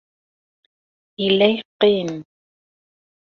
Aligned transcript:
Yella 1.21 1.47
yeqqim. 1.53 2.11